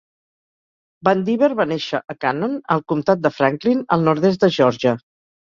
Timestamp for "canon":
2.25-2.57